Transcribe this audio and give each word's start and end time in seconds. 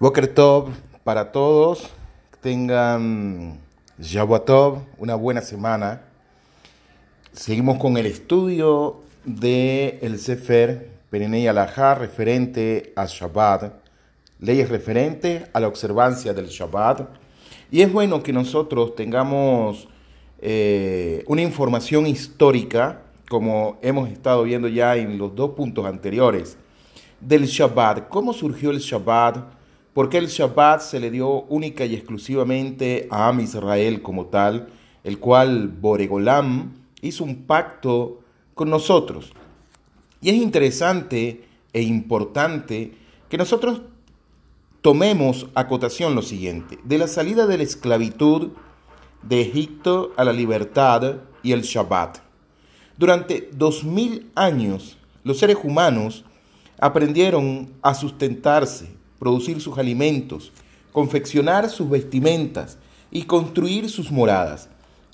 Boker 0.00 0.28
Tov 0.28 0.70
para 1.02 1.32
todos. 1.32 1.90
Tengan 2.40 3.58
Tov, 4.46 4.82
una 4.96 5.16
buena 5.16 5.40
semana. 5.40 6.02
Seguimos 7.32 7.78
con 7.78 7.96
el 7.96 8.06
estudio 8.06 9.00
del 9.24 9.98
el 10.00 10.20
Sefer 10.20 10.88
Perenei 11.10 11.48
Alajá 11.48 11.96
referente 11.96 12.92
a 12.94 13.06
Shabbat, 13.06 13.72
leyes 14.38 14.68
referentes 14.68 15.48
a 15.52 15.58
la 15.58 15.66
observancia 15.66 16.32
del 16.32 16.46
Shabbat. 16.46 17.00
Y 17.72 17.82
es 17.82 17.92
bueno 17.92 18.22
que 18.22 18.32
nosotros 18.32 18.94
tengamos 18.94 19.88
eh, 20.40 21.24
una 21.26 21.42
información 21.42 22.06
histórica, 22.06 23.02
como 23.28 23.80
hemos 23.82 24.08
estado 24.10 24.44
viendo 24.44 24.68
ya 24.68 24.94
en 24.94 25.18
los 25.18 25.34
dos 25.34 25.56
puntos 25.56 25.84
anteriores, 25.86 26.56
del 27.20 27.46
Shabbat. 27.46 28.06
¿Cómo 28.08 28.32
surgió 28.32 28.70
el 28.70 28.78
Shabbat? 28.78 29.57
Porque 29.98 30.18
el 30.18 30.28
Shabbat 30.28 30.80
se 30.80 31.00
le 31.00 31.10
dio 31.10 31.42
única 31.48 31.84
y 31.84 31.96
exclusivamente 31.96 33.08
a 33.10 33.26
Am 33.26 33.40
Israel 33.40 34.00
como 34.00 34.26
tal, 34.26 34.68
el 35.02 35.18
cual 35.18 35.66
Boregolam 35.66 36.72
hizo 37.02 37.24
un 37.24 37.46
pacto 37.46 38.20
con 38.54 38.70
nosotros. 38.70 39.32
Y 40.20 40.30
es 40.30 40.36
interesante 40.36 41.42
e 41.72 41.82
importante 41.82 42.92
que 43.28 43.38
nosotros 43.38 43.82
tomemos 44.82 45.48
a 45.56 45.66
cotación 45.66 46.14
lo 46.14 46.22
siguiente, 46.22 46.78
de 46.84 46.98
la 46.98 47.08
salida 47.08 47.48
de 47.48 47.56
la 47.56 47.64
esclavitud 47.64 48.50
de 49.24 49.40
Egipto 49.40 50.12
a 50.16 50.22
la 50.22 50.32
libertad 50.32 51.22
y 51.42 51.50
el 51.50 51.62
Shabbat. 51.62 52.18
Durante 52.96 53.50
dos 53.52 53.82
mil 53.82 54.30
años 54.36 54.96
los 55.24 55.40
seres 55.40 55.56
humanos 55.60 56.24
aprendieron 56.78 57.72
a 57.82 57.94
sustentarse, 57.94 58.96
producir 59.18 59.60
sus 59.60 59.78
alimentos, 59.78 60.52
confeccionar 60.92 61.70
sus 61.70 61.88
vestimentas 61.88 62.78
y 63.10 63.22
construir 63.22 63.88
sus 63.88 64.10
moradas, 64.10 64.68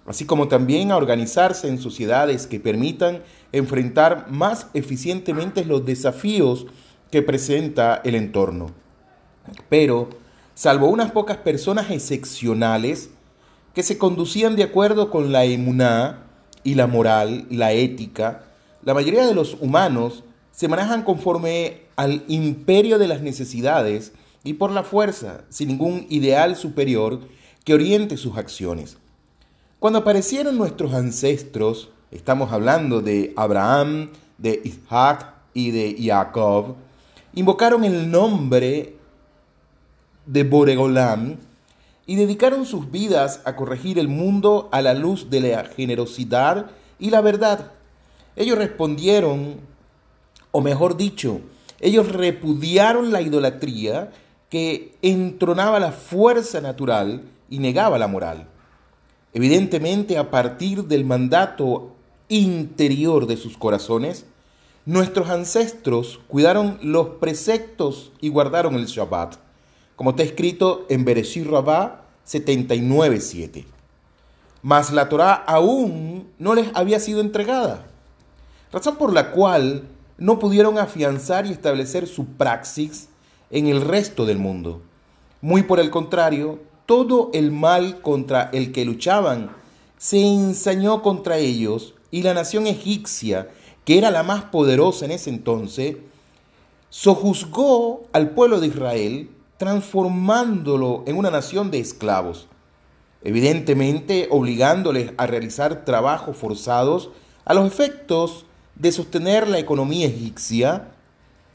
así 0.07 0.25
como 0.25 0.49
también 0.49 0.91
a 0.91 0.97
organizarse 0.97 1.69
en 1.69 1.79
sociedades 1.79 2.47
que 2.47 2.61
permitan 2.61 3.23
enfrentar 3.53 4.31
más 4.31 4.69
eficientemente 4.75 5.65
los 5.65 5.85
desafíos 5.85 6.67
que 7.11 7.23
presenta 7.23 8.01
el 8.05 8.15
entorno. 8.15 8.71
Pero, 9.69 10.11
salvo 10.55 10.89
unas 10.89 11.13
pocas 11.13 11.37
personas 11.39 11.91
excepcionales 11.91 13.11
que 13.75 13.83
se 13.83 13.99
conducían 13.99 14.57
de 14.57 14.65
acuerdo 14.65 15.11
con 15.11 15.33
la 15.33 15.45
emuná 15.45 16.25
y 16.63 16.75
la 16.75 16.87
moral, 16.87 17.47
la 17.51 17.73
ética, 17.73 18.45
la 18.83 18.95
mayoría 18.95 19.27
de 19.27 19.35
los 19.35 19.57
humanos 19.61 20.25
se 20.51 20.69
manejan 20.69 21.03
conforme 21.03 21.84
al 21.97 22.25
imperio 22.29 22.99
de 22.99 23.09
las 23.09 23.21
necesidades 23.21 24.13
y 24.43 24.55
por 24.55 24.71
la 24.71 24.83
fuerza, 24.83 25.45
sin 25.49 25.69
ningún 25.69 26.07
ideal 26.11 26.57
superior 26.57 27.21
que 27.65 27.75
oriente 27.75 28.17
sus 28.17 28.37
acciones. 28.37 28.99
Cuando 29.79 30.01
aparecieron 30.01 30.57
nuestros 30.57 30.95
ancestros, 30.95 31.91
estamos 32.11 32.53
hablando 32.53 33.01
de 33.01 33.33
Abraham, 33.37 34.11
de 34.39 34.61
Isaac 34.65 35.35
y 35.55 35.71
de 35.71 35.97
Jacob, 36.01 36.77
invocaron 37.35 37.85
el 37.85 38.11
nombre 38.11 38.97
de 40.27 40.45
Boregolam 40.45 41.37
y 42.07 42.17
dedicaron 42.17 42.67
sus 42.67 42.91
vidas 42.91 43.41
a 43.45 43.57
corregir 43.57 43.99
el 43.99 44.09
mundo 44.09 44.69
a 44.73 44.83
la 44.83 44.95
luz 44.95 45.31
de 45.31 45.41
la 45.41 45.65
generosidad 45.65 46.71
y 46.99 47.11
la 47.11 47.21
verdad. 47.21 47.73
Ellos 48.37 48.59
respondieron 48.59 49.57
o 50.51 50.61
mejor 50.61 50.97
dicho, 50.97 51.41
ellos 51.81 52.11
repudiaron 52.13 53.13
la 53.13 53.21
idolatría 53.21 54.11
que 54.51 54.95
entronaba 55.03 55.81
la 55.81 55.93
fuerza 55.93 56.61
natural 56.61 57.23
y 57.51 57.59
negaba 57.59 57.99
la 57.99 58.07
moral. 58.07 58.47
Evidentemente, 59.33 60.17
a 60.17 60.31
partir 60.31 60.85
del 60.85 61.05
mandato 61.05 61.93
interior 62.29 63.27
de 63.27 63.37
sus 63.37 63.59
corazones, 63.59 64.27
nuestros 64.87 65.31
ancestros 65.31 66.21
cuidaron 66.29 66.79
los 66.83 67.09
preceptos 67.21 68.13
y 68.21 68.29
guardaron 68.29 68.75
el 68.75 68.87
Shabbat, 68.87 69.37
como 69.97 70.11
está 70.11 70.23
escrito 70.23 70.87
en 70.89 71.05
Bereshit 71.05 71.47
Rabbah 71.47 72.03
79.7. 72.27 73.65
Mas 74.63 74.93
la 74.93 75.09
Torah 75.09 75.35
aún 75.35 76.29
no 76.39 76.55
les 76.55 76.69
había 76.75 77.01
sido 77.01 77.21
entregada, 77.21 77.87
razón 78.73 78.97
por 78.97 79.13
la 79.13 79.31
cual 79.33 79.89
no 80.19 80.39
pudieron 80.39 80.79
afianzar 80.79 81.47
y 81.47 81.53
establecer 81.53 82.07
su 82.07 82.27
praxis 82.27 83.09
en 83.51 83.67
el 83.67 83.81
resto 83.81 84.27
del 84.27 84.39
mundo. 84.39 84.83
Muy 85.41 85.63
por 85.63 85.81
el 85.81 85.91
contrario, 85.91 86.61
todo 86.87 87.31
el 87.33 87.51
mal 87.51 88.01
contra 88.01 88.51
el 88.53 88.73
que 88.73 88.85
luchaban 88.85 89.51
se 89.97 90.21
ensañó 90.21 91.03
contra 91.03 91.39
ellos 91.39 91.95
y 92.11 92.23
la 92.23 92.35
nación 92.35 92.67
egipcia, 92.67 93.49
que 93.85 93.99
era 93.99 94.11
la 94.11 94.23
más 94.23 94.45
poderosa 94.45 95.05
en 95.05 95.11
ese 95.13 95.31
entonces, 95.31 95.97
sojuzgó 96.91 98.05
al 98.13 98.31
pueblo 98.31 98.61
de 98.61 98.69
Israel 98.69 99.31
transformándolo 99.57 101.05
en 101.07 101.17
una 101.17 101.31
nación 101.31 101.71
de 101.71 101.79
esclavos, 101.79 102.49
evidentemente 103.23 104.29
obligándoles 104.31 105.13
a 105.17 105.27
realizar 105.27 105.85
trabajos 105.85 106.37
forzados 106.37 107.11
a 107.45 107.55
los 107.55 107.67
efectos 107.67 108.47
de 108.77 108.93
sostener 108.93 109.49
la 109.49 109.59
economía 109.59 110.07
egipcia 110.07 110.89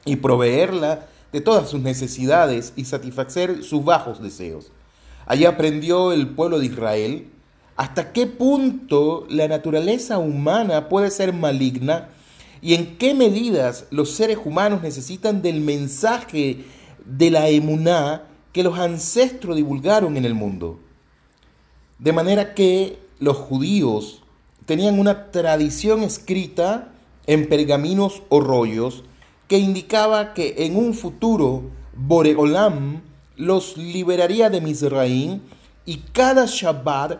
y 0.06 0.18
proveerla 0.18 1.07
de 1.31 1.41
todas 1.41 1.69
sus 1.69 1.81
necesidades 1.81 2.74
y 2.75 2.85
satisfacer 2.85 3.63
sus 3.63 3.84
bajos 3.84 4.22
deseos. 4.22 4.72
Allí 5.25 5.46
aprendió 5.46 6.12
el 6.12 6.30
pueblo 6.30 6.59
de 6.59 6.66
Israel 6.66 7.28
hasta 7.75 8.12
qué 8.12 8.25
punto 8.25 9.25
la 9.30 9.47
naturaleza 9.47 10.18
humana 10.18 10.90
puede 10.90 11.12
ser 11.12 11.34
maligna 11.34 12.09
y 12.62 12.74
en 12.74 12.97
qué 12.97 13.13
medidas 13.13 13.86
los 13.90 14.12
seres 14.12 14.40
humanos 14.44 14.81
necesitan 14.81 15.41
del 15.41 15.62
mensaje 15.62 16.66
de 17.06 17.31
la 17.31 17.47
emuná 17.47 18.24
que 18.51 18.63
los 18.63 18.78
ancestros 18.78 19.56
divulgaron 19.56 20.18
en 20.18 20.25
el 20.25 20.34
mundo. 20.34 20.80
De 22.00 22.12
manera 22.12 22.53
que 22.53 23.00
los 23.19 23.38
judíos 23.38 24.24
tenían 24.66 25.00
una 25.00 25.31
tradición 25.31 26.03
escrita 26.03 26.90
en 27.29 27.47
pergaminos 27.47 28.23
o 28.29 28.40
rollos 28.40 29.03
que 29.47 29.59
indicaba 29.59 30.34
que 30.34 30.56
en 30.66 30.75
un 30.75 30.95
futuro 30.95 31.62
Boregolam 31.94 33.03
los 33.35 33.78
liberaría 33.78 34.50
de 34.50 34.59
Misraim 34.62 35.39
y 35.85 35.97
cada 36.12 36.47
Shabbat 36.47 37.19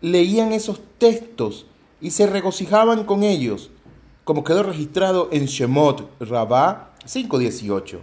leían 0.00 0.52
esos 0.52 0.80
textos 0.96 1.66
y 2.00 2.12
se 2.12 2.26
regocijaban 2.26 3.04
con 3.04 3.22
ellos, 3.22 3.70
como 4.24 4.44
quedó 4.44 4.62
registrado 4.62 5.28
en 5.30 5.44
Shemot 5.44 6.08
Rabá 6.20 6.94
5.18. 7.06 7.98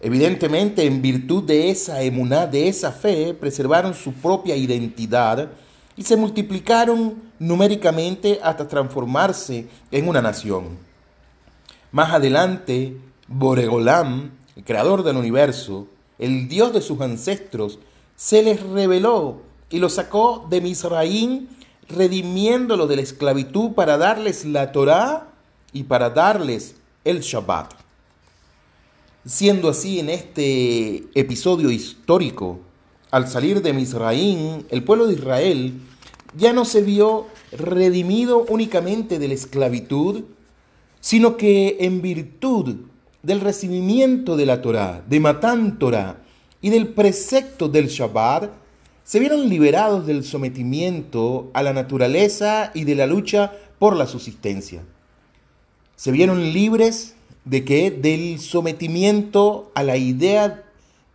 Evidentemente, 0.00 0.86
en 0.86 1.02
virtud 1.02 1.42
de 1.42 1.68
esa 1.68 2.00
emuná, 2.00 2.46
de 2.46 2.68
esa 2.68 2.90
fe, 2.90 3.34
preservaron 3.34 3.92
su 3.92 4.14
propia 4.14 4.56
identidad 4.56 5.50
y 5.96 6.02
se 6.02 6.16
multiplicaron 6.16 7.22
numéricamente 7.38 8.38
hasta 8.42 8.68
transformarse 8.68 9.66
en 9.90 10.08
una 10.08 10.20
nación. 10.20 10.78
Más 11.90 12.12
adelante, 12.12 12.96
Boregolam, 13.28 14.30
el 14.54 14.64
creador 14.64 15.02
del 15.02 15.16
universo, 15.16 15.86
el 16.18 16.48
Dios 16.48 16.72
de 16.72 16.80
sus 16.80 17.00
ancestros, 17.00 17.78
se 18.16 18.42
les 18.42 18.62
reveló 18.62 19.42
y 19.70 19.78
los 19.78 19.94
sacó 19.94 20.46
de 20.48 20.60
Misraín, 20.60 21.48
redimiéndolo 21.88 22.86
de 22.86 22.96
la 22.96 23.02
esclavitud 23.02 23.72
para 23.72 23.96
darles 23.96 24.44
la 24.44 24.72
Torá 24.72 25.28
y 25.72 25.84
para 25.84 26.10
darles 26.10 26.76
el 27.04 27.20
Shabbat. 27.20 27.72
Siendo 29.24 29.68
así 29.68 29.98
en 30.00 30.10
este 30.10 31.04
episodio 31.14 31.70
histórico, 31.70 32.60
al 33.16 33.28
salir 33.28 33.62
de 33.62 33.72
Misraín, 33.72 34.66
el 34.68 34.84
pueblo 34.84 35.06
de 35.06 35.14
Israel 35.14 35.72
ya 36.36 36.52
no 36.52 36.66
se 36.66 36.82
vio 36.82 37.26
redimido 37.50 38.44
únicamente 38.50 39.18
de 39.18 39.28
la 39.28 39.32
esclavitud, 39.32 40.24
sino 41.00 41.38
que 41.38 41.78
en 41.80 42.02
virtud 42.02 42.76
del 43.22 43.40
recibimiento 43.40 44.36
de 44.36 44.44
la 44.44 44.60
Torá, 44.60 45.02
de 45.08 45.18
Matán 45.18 45.78
Torá 45.78 46.24
y 46.60 46.68
del 46.68 46.88
precepto 46.88 47.70
del 47.70 47.88
Shabbat, 47.88 48.50
se 49.02 49.18
vieron 49.18 49.48
liberados 49.48 50.06
del 50.06 50.22
sometimiento 50.22 51.50
a 51.54 51.62
la 51.62 51.72
naturaleza 51.72 52.70
y 52.74 52.84
de 52.84 52.96
la 52.96 53.06
lucha 53.06 53.54
por 53.78 53.96
la 53.96 54.06
subsistencia. 54.06 54.82
Se 55.94 56.12
vieron 56.12 56.52
libres 56.52 57.14
de 57.46 57.64
que 57.64 57.90
del 57.90 58.40
sometimiento 58.40 59.72
a 59.74 59.84
la 59.84 59.96
idea 59.96 60.65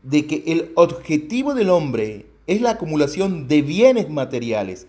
de 0.03 0.25
que 0.27 0.43
el 0.47 0.71
objetivo 0.75 1.53
del 1.53 1.69
hombre 1.69 2.25
es 2.47 2.61
la 2.61 2.71
acumulación 2.71 3.47
de 3.47 3.61
bienes 3.61 4.09
materiales, 4.09 4.87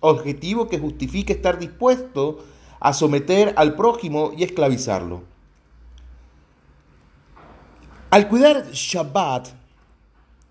objetivo 0.00 0.68
que 0.68 0.78
justifique 0.78 1.32
estar 1.32 1.58
dispuesto 1.58 2.44
a 2.80 2.92
someter 2.92 3.54
al 3.56 3.76
prójimo 3.76 4.32
y 4.36 4.44
esclavizarlo. 4.44 5.22
Al 8.10 8.28
cuidar 8.28 8.70
Shabbat, 8.72 9.48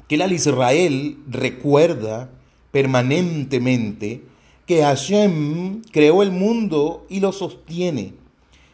que 0.07 0.15
el 0.15 0.33
Israel 0.33 1.18
recuerda 1.30 2.30
permanentemente 2.71 4.24
que 4.65 4.81
Hashem 4.81 5.81
creó 5.92 6.24
el 6.24 6.31
mundo 6.31 7.06
y 7.10 7.19
lo 7.19 7.31
sostiene, 7.31 8.15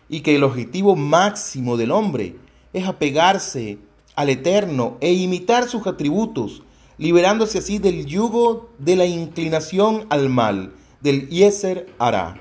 y 0.08 0.22
que 0.22 0.36
el 0.36 0.44
objetivo 0.44 0.96
máximo 0.96 1.78
del 1.78 1.92
hombre 1.92 2.36
es 2.74 2.88
apegarse 2.88 3.78
al 4.20 4.28
Eterno 4.28 4.98
e 5.00 5.14
imitar 5.14 5.70
sus 5.70 5.88
atributos, 5.88 6.62
liberándose 6.98 7.60
así 7.60 7.80
del 7.80 8.06
yugo 8.06 8.70
de 8.78 8.98
la 8.98 9.06
inclinación 9.06 10.08
al 10.10 10.28
mal, 10.28 10.74
del 11.00 11.30
Yeser 11.30 11.88
Ara 12.00 12.36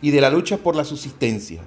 y 0.00 0.10
de 0.10 0.20
la 0.20 0.30
lucha 0.30 0.56
por 0.56 0.74
la 0.74 0.84
subsistencia. 0.84 1.62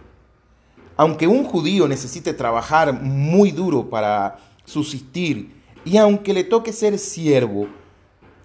Aunque 0.98 1.28
un 1.28 1.46
judío 1.46 1.88
necesite 1.88 2.34
trabajar 2.34 3.02
muy 3.02 3.52
duro 3.52 3.90
para 3.90 4.40
subsistir 4.66 5.56
y 5.86 5.96
aunque 5.96 6.34
le 6.34 6.44
toque 6.44 6.74
ser 6.74 7.00
siervo, 7.00 7.70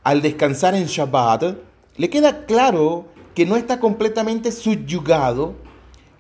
al 0.05 0.23
descansar 0.23 0.77
en 0.77 0.87
Shabbat, 0.87 1.57
le 1.97 2.09
queda 2.09 2.47
claro 2.47 3.07
que 3.35 3.47
no 3.47 3.57
está 3.57 3.81
completamente 3.81 4.53
subyugado, 4.53 5.57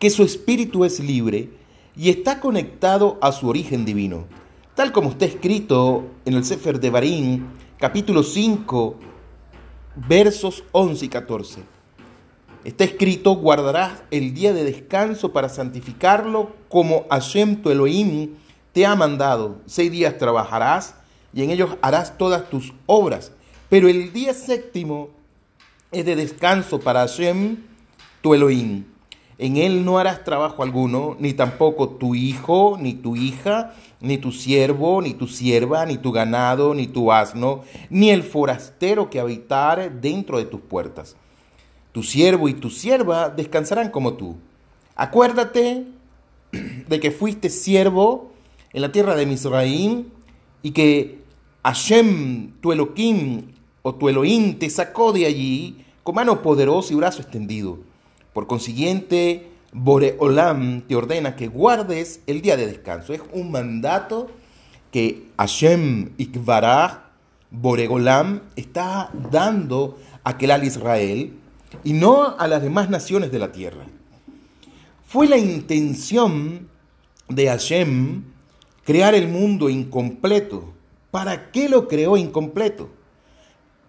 que 0.00 0.10
su 0.10 0.24
espíritu 0.24 0.84
es 0.84 0.98
libre 0.98 1.48
y 1.96 2.10
está 2.10 2.40
conectado 2.40 3.18
a 3.22 3.30
su 3.30 3.46
origen 3.48 3.84
divino. 3.84 4.39
Tal 4.80 4.92
como 4.92 5.10
está 5.10 5.26
escrito 5.26 6.06
en 6.24 6.32
el 6.32 6.42
Sefer 6.42 6.80
de 6.80 6.88
Barín, 6.88 7.48
capítulo 7.76 8.22
5, 8.22 8.96
versos 10.08 10.64
11 10.72 11.04
y 11.04 11.08
14. 11.10 11.60
Está 12.64 12.84
escrito, 12.84 13.34
guardarás 13.34 14.02
el 14.10 14.32
día 14.32 14.54
de 14.54 14.64
descanso 14.64 15.34
para 15.34 15.50
santificarlo 15.50 16.54
como 16.70 17.04
Hashem 17.10 17.60
tu 17.60 17.68
Elohim 17.68 18.36
te 18.72 18.86
ha 18.86 18.96
mandado. 18.96 19.58
Seis 19.66 19.92
días 19.92 20.16
trabajarás 20.16 20.94
y 21.34 21.42
en 21.42 21.50
ellos 21.50 21.76
harás 21.82 22.16
todas 22.16 22.48
tus 22.48 22.72
obras. 22.86 23.32
Pero 23.68 23.86
el 23.86 24.14
día 24.14 24.32
séptimo 24.32 25.10
es 25.92 26.06
de 26.06 26.16
descanso 26.16 26.80
para 26.80 27.00
Hashem 27.00 27.58
tu 28.22 28.32
Elohim. 28.32 28.86
En 29.40 29.56
él 29.56 29.84
no 29.84 29.98
harás 29.98 30.22
trabajo 30.22 30.62
alguno, 30.62 31.16
ni 31.18 31.32
tampoco 31.32 31.88
tu 31.88 32.14
hijo, 32.14 32.76
ni 32.78 32.94
tu 32.94 33.16
hija, 33.16 33.74
ni 34.00 34.18
tu 34.18 34.32
siervo, 34.32 35.02
ni 35.02 35.14
tu 35.14 35.26
sierva, 35.26 35.86
ni 35.86 35.96
tu 35.96 36.12
ganado, 36.12 36.74
ni 36.74 36.86
tu 36.86 37.10
asno, 37.10 37.62
ni 37.88 38.10
el 38.10 38.22
forastero 38.22 39.10
que 39.10 39.18
habitare 39.18 39.90
dentro 39.90 40.38
de 40.38 40.44
tus 40.44 40.60
puertas 40.60 41.16
tu 41.92 42.02
siervo 42.02 42.48
y 42.48 42.54
tu 42.54 42.70
sierva 42.70 43.28
descansarán 43.30 43.90
como 43.90 44.14
tú. 44.14 44.36
Acuérdate 44.94 45.86
de 46.52 47.00
que 47.00 47.10
fuiste 47.10 47.50
siervo 47.50 48.32
en 48.72 48.82
la 48.82 48.92
tierra 48.92 49.16
de 49.16 49.26
Misraim 49.26 50.04
y 50.62 50.70
que 50.70 51.18
Hashem, 51.64 52.52
tu 52.60 52.72
Elohim 52.72 53.52
o 53.82 53.94
tu 53.94 54.08
Elohim, 54.08 54.58
te 54.58 54.70
sacó 54.70 55.12
de 55.12 55.26
allí 55.26 55.84
con 56.02 56.14
mano 56.14 56.42
poderosa 56.42 56.92
y 56.92 56.96
brazo 56.96 57.22
extendido. 57.22 57.78
Por 58.32 58.46
consiguiente, 58.46 59.50
Boreolam 59.72 60.82
te 60.82 60.96
ordena 60.96 61.36
que 61.36 61.48
guardes 61.48 62.20
el 62.26 62.42
día 62.42 62.56
de 62.56 62.66
descanso. 62.66 63.12
Es 63.12 63.22
un 63.32 63.50
mandato 63.50 64.28
que 64.90 65.28
Hashem 65.36 66.10
Ikvarah, 66.18 67.10
Boreolam, 67.50 68.42
está 68.56 69.10
dando 69.30 69.98
a 70.24 70.30
aquel 70.30 70.50
al 70.50 70.64
Israel 70.64 71.32
y 71.84 71.92
no 71.92 72.36
a 72.38 72.48
las 72.48 72.62
demás 72.62 72.90
naciones 72.90 73.30
de 73.30 73.38
la 73.38 73.52
tierra. 73.52 73.84
Fue 75.06 75.26
la 75.26 75.38
intención 75.38 76.68
de 77.28 77.46
Hashem 77.46 78.24
crear 78.84 79.14
el 79.14 79.28
mundo 79.28 79.68
incompleto. 79.68 80.72
¿Para 81.10 81.50
qué 81.50 81.68
lo 81.68 81.88
creó 81.88 82.16
incompleto? 82.16 82.90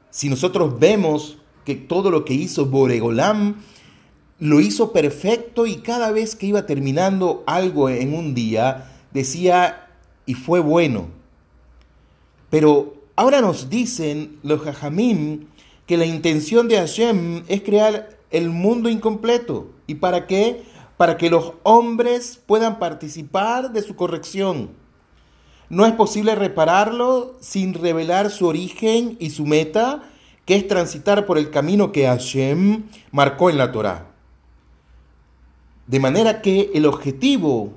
Si 0.09 0.29
nosotros 0.29 0.79
vemos 0.79 1.37
que 1.65 1.75
todo 1.75 2.09
lo 2.09 2.25
que 2.25 2.33
hizo 2.33 2.65
Boregolam 2.65 3.55
lo 4.41 4.59
hizo 4.59 4.91
perfecto 4.91 5.67
y 5.67 5.77
cada 5.77 6.11
vez 6.11 6.35
que 6.35 6.47
iba 6.47 6.65
terminando 6.65 7.43
algo 7.45 7.89
en 7.89 8.15
un 8.15 8.33
día 8.33 8.91
decía 9.13 9.87
y 10.25 10.33
fue 10.33 10.59
bueno. 10.59 11.09
Pero 12.49 12.95
ahora 13.15 13.39
nos 13.41 13.69
dicen 13.69 14.39
los 14.41 14.61
jajamim 14.61 15.45
que 15.85 15.95
la 15.95 16.07
intención 16.07 16.67
de 16.67 16.77
Hashem 16.77 17.43
es 17.49 17.61
crear 17.61 18.17
el 18.31 18.49
mundo 18.49 18.89
incompleto. 18.89 19.69
¿Y 19.85 19.95
para 19.95 20.25
qué? 20.25 20.63
Para 20.97 21.17
que 21.17 21.29
los 21.29 21.53
hombres 21.61 22.41
puedan 22.43 22.79
participar 22.79 23.71
de 23.71 23.83
su 23.83 23.95
corrección. 23.95 24.71
No 25.69 25.85
es 25.85 25.93
posible 25.93 26.33
repararlo 26.33 27.37
sin 27.41 27.75
revelar 27.75 28.31
su 28.31 28.47
origen 28.47 29.17
y 29.19 29.29
su 29.29 29.45
meta, 29.45 30.01
que 30.45 30.55
es 30.55 30.67
transitar 30.67 31.27
por 31.27 31.37
el 31.37 31.51
camino 31.51 31.91
que 31.91 32.07
Hashem 32.07 32.85
marcó 33.11 33.51
en 33.51 33.59
la 33.59 33.71
Torá. 33.71 34.10
De 35.87 35.99
manera 35.99 36.41
que 36.41 36.71
el 36.73 36.85
objetivo 36.85 37.73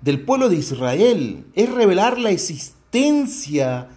del 0.00 0.20
pueblo 0.20 0.48
de 0.48 0.56
Israel 0.56 1.46
es 1.54 1.72
revelar 1.72 2.18
la 2.18 2.30
existencia 2.30 3.88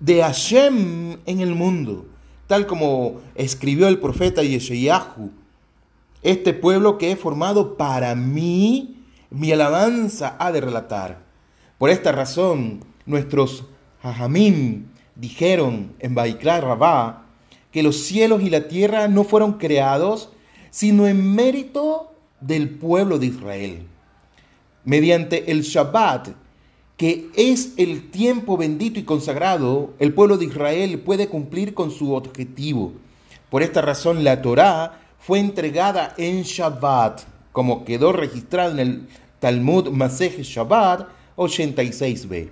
de 0.00 0.22
Hashem 0.22 1.18
en 1.26 1.40
el 1.40 1.54
mundo 1.54 2.06
tal 2.46 2.66
como 2.66 3.20
escribió 3.34 3.88
el 3.88 3.98
profeta 3.98 4.42
Yeshayahu, 4.42 5.30
este 6.22 6.54
pueblo 6.54 6.98
que 6.98 7.12
he 7.12 7.16
formado 7.16 7.76
para 7.76 8.14
mí, 8.14 9.04
mi 9.30 9.52
alabanza 9.52 10.36
ha 10.38 10.52
de 10.52 10.60
relatar. 10.60 11.24
Por 11.78 11.90
esta 11.90 12.12
razón, 12.12 12.84
nuestros 13.04 13.64
hajamim 14.02 14.86
dijeron 15.14 15.94
en 15.98 16.14
Baikra 16.14 16.60
Rabá 16.60 17.26
que 17.70 17.82
los 17.82 17.96
cielos 18.04 18.42
y 18.42 18.50
la 18.50 18.68
tierra 18.68 19.08
no 19.08 19.24
fueron 19.24 19.54
creados 19.54 20.30
sino 20.70 21.06
en 21.06 21.34
mérito 21.34 22.12
del 22.40 22.70
pueblo 22.70 23.18
de 23.18 23.26
Israel. 23.26 23.86
Mediante 24.84 25.50
el 25.50 25.62
Shabbat, 25.62 26.28
que 26.96 27.28
es 27.34 27.74
el 27.76 28.10
tiempo 28.10 28.56
bendito 28.56 28.98
y 28.98 29.04
consagrado, 29.04 29.94
el 29.98 30.14
pueblo 30.14 30.38
de 30.38 30.46
Israel 30.46 30.98
puede 31.00 31.28
cumplir 31.28 31.74
con 31.74 31.90
su 31.90 32.14
objetivo. 32.14 32.92
Por 33.50 33.62
esta 33.62 33.82
razón 33.82 34.24
la 34.24 34.40
Torá 34.42 35.00
fue 35.18 35.40
entregada 35.40 36.14
en 36.16 36.42
Shabbat, 36.42 37.22
como 37.52 37.84
quedó 37.84 38.12
registrado 38.12 38.72
en 38.72 38.78
el 38.78 39.08
Talmud 39.40 39.90
Masej 39.90 40.42
Shabbat 40.42 41.08
86b. 41.36 42.48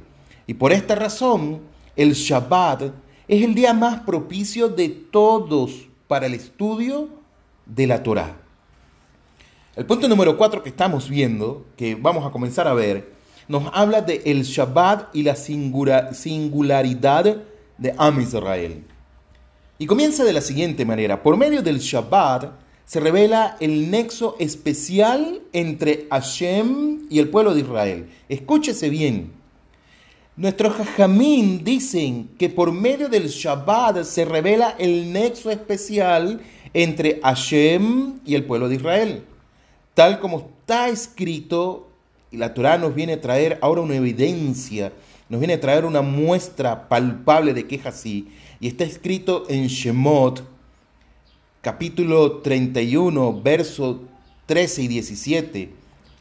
Y 0.47 0.55
por 0.55 0.73
esta 0.73 0.95
razón 0.95 1.61
el 1.97 2.13
Shabbat 2.15 2.83
es 3.29 3.43
el 3.43 3.55
día 3.55 3.73
más 3.73 4.01
propicio 4.01 4.69
de 4.69 4.89
todos 4.89 5.89
para 6.09 6.27
el 6.27 6.35
estudio 6.35 7.09
de 7.65 7.87
la 7.87 8.03
Torá. 8.03 8.44
El 9.77 9.87
punto 9.87 10.07
número 10.07 10.37
4 10.37 10.63
que 10.63 10.69
estamos 10.69 11.09
viendo, 11.09 11.67
que 11.77 11.97
vamos 11.97 12.25
a 12.25 12.31
comenzar 12.31 12.69
a 12.69 12.75
ver, 12.75 13.13
nos 13.49 13.65
habla 13.73 14.03
de 14.03 14.23
el 14.25 14.45
Shabbat 14.45 15.13
y 15.17 15.25
la 15.25 15.35
singularidad 15.35 17.43
de 17.77 17.95
Am 17.99 18.21
Israel. 18.21 18.85
Y 19.77 19.87
comienza 19.87 20.23
de 20.23 20.33
la 20.33 20.43
siguiente 20.43 20.85
manera. 20.85 21.25
Por 21.25 21.37
medio 21.37 21.61
del 21.61 21.81
Shabbat 21.81 22.53
se 22.85 23.01
revela 23.01 23.57
el 23.59 23.91
nexo 23.91 24.37
especial 24.39 25.43
entre 25.53 26.07
Hashem 26.09 27.09
y 27.11 27.19
el 27.19 27.31
pueblo 27.31 27.53
de 27.53 27.63
Israel. 27.63 28.09
Escúchese 28.29 28.89
bien. 28.91 29.33
Nuestros 30.37 30.75
jajamín 30.75 31.65
dicen 31.65 32.31
que 32.39 32.49
por 32.49 32.71
medio 32.71 33.09
del 33.09 33.27
Shabbat 33.27 34.05
se 34.05 34.25
revela 34.25 34.77
el 34.79 35.13
nexo 35.13 35.51
especial 35.51 36.43
entre 36.73 37.19
Hashem 37.25 38.21
y 38.25 38.37
el 38.37 38.45
pueblo 38.45 38.69
de 38.69 38.77
Israel, 38.77 39.25
tal 39.95 40.21
como 40.21 40.39
está 40.39 40.89
escrito 40.89 41.89
y 42.31 42.37
la 42.37 42.53
Torah 42.53 42.79
nos 42.79 42.95
viene 42.95 43.15
a 43.15 43.21
traer 43.21 43.59
ahora 43.63 43.81
una 43.81 43.95
evidencia, 43.95 44.93
nos 45.29 45.41
viene 45.41 45.55
a 45.55 45.61
traer 45.61 45.85
una 45.85 46.03
muestra 46.03 46.89
palpable 46.89 47.55
de 47.55 47.67
que 47.67 47.77
es 47.77 47.87
así. 47.87 48.29
Y 48.61 48.67
está 48.67 48.85
escrito 48.85 49.45
en 49.49 49.69
Shemot, 49.69 50.45
capítulo 51.61 52.39
31, 52.39 53.41
versos 53.41 53.99
13 54.47 54.83
y 54.83 54.89
17, 54.89 55.71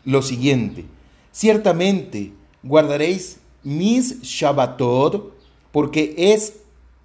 lo 0.06 0.22
siguiente. 0.22 0.86
Ciertamente 1.32 2.32
guardaréis 2.62 3.40
mis 3.64 4.22
Shabbatot, 4.22 5.34
porque 5.72 6.14
es 6.16 6.58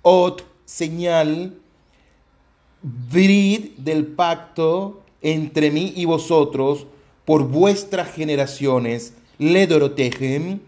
ot, 0.02 0.44
señal, 0.66 1.58
vid 2.82 3.70
del 3.78 4.06
pacto 4.06 5.02
entre 5.22 5.70
mí 5.70 5.92
y 5.96 6.04
vosotros, 6.04 6.86
por 7.24 7.48
vuestras 7.48 8.12
generaciones, 8.12 9.14
le 9.38 9.66
dorotejem, 9.66 10.60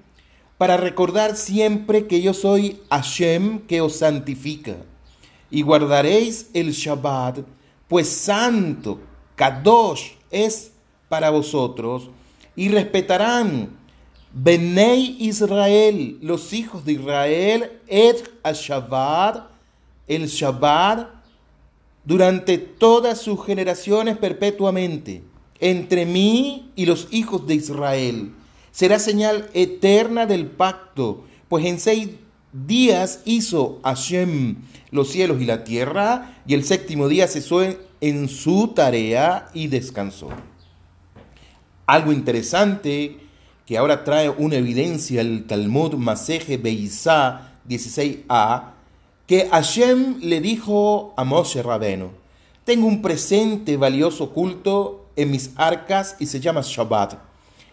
para 0.59 0.76
recordar 0.76 1.37
siempre 1.37 2.07
que 2.07 2.21
yo 2.21 2.35
soy 2.35 2.80
Hashem 2.90 3.61
que 3.61 3.80
os 3.80 3.97
santifica. 3.97 4.76
Y 5.50 5.62
guardaréis 5.62 6.50
el 6.52 6.73
Shabbat, 6.73 7.38
pues 7.88 8.09
santo, 8.09 9.00
Kadosh, 9.37 10.12
es 10.30 10.73
para 11.09 11.30
vosotros, 11.30 12.11
y 12.54 12.69
respetarán 12.69 13.71
Benei 14.33 15.16
Israel, 15.19 16.19
los 16.21 16.52
hijos 16.52 16.85
de 16.85 16.92
Israel, 16.92 17.80
et 17.88 18.30
Shabbat, 18.45 19.49
el 20.07 20.26
Shabbat, 20.26 21.09
durante 22.04 22.59
todas 22.59 23.21
sus 23.21 23.45
generaciones 23.45 24.16
perpetuamente, 24.16 25.23
entre 25.59 26.07
mí 26.07 26.71
y 26.76 26.87
los 26.87 27.09
hijos 27.11 27.47
de 27.47 27.54
Israel. 27.54 28.33
Será 28.71 28.99
señal 28.99 29.50
eterna 29.52 30.26
del 30.26 30.47
pacto, 30.47 31.25
pues 31.49 31.64
en 31.64 31.78
seis 31.78 32.09
días 32.52 33.21
hizo 33.25 33.80
Hashem 33.85 34.57
los 34.90 35.11
cielos 35.11 35.40
y 35.40 35.45
la 35.45 35.64
tierra, 35.64 36.42
y 36.47 36.54
el 36.54 36.64
séptimo 36.64 37.09
día 37.09 37.28
cesó 37.28 37.61
en 38.00 38.28
su 38.28 38.69
tarea 38.69 39.49
y 39.54 39.69
descansó. 39.69 40.28
Algo 41.87 42.12
interesante 42.12 43.19
que 43.66 43.78
ahora 43.78 44.02
trae 44.02 44.30
una 44.30 44.57
evidencia 44.57 45.21
el 45.21 45.47
Talmud 45.47 45.95
Maseje 45.95 46.57
Beizá 46.57 47.59
16a, 47.69 48.70
que 49.31 49.49
Hashem 49.49 50.19
le 50.23 50.41
dijo 50.41 51.15
a 51.17 51.23
Moshe 51.23 51.63
Rabeno, 51.63 52.11
tengo 52.65 52.89
un 52.89 53.01
presente 53.01 53.77
valioso 53.77 54.25
oculto 54.25 55.07
en 55.15 55.31
mis 55.31 55.53
arcas 55.55 56.17
y 56.19 56.27
se 56.27 56.41
llama 56.41 56.63
Shabbat, 56.65 57.15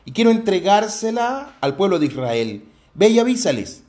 y 0.05 0.11
quiero 0.11 0.29
entregársela 0.29 1.55
al 1.59 1.75
pueblo 1.75 1.97
de 1.97 2.05
Israel. 2.05 2.63
Ve 2.93 3.09
y 3.09 3.17
avísales. 3.17 3.81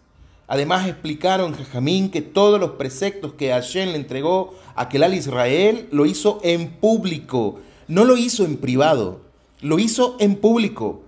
Además 0.47 0.89
explicaron 0.89 1.53
Jajamín 1.53 2.11
que 2.11 2.23
todos 2.23 2.59
los 2.59 2.71
preceptos 2.71 3.35
que 3.35 3.51
Hashem 3.51 3.91
le 3.91 3.97
entregó 3.97 4.55
a 4.75 4.85
aquel 4.85 5.13
Israel 5.13 5.89
lo 5.93 6.07
hizo 6.07 6.41
en 6.43 6.71
público, 6.71 7.61
no 7.87 8.07
lo 8.07 8.17
hizo 8.17 8.47
en 8.47 8.57
privado, 8.57 9.21
lo 9.61 9.79
hizo 9.79 10.17
en 10.21 10.37
público, 10.37 11.03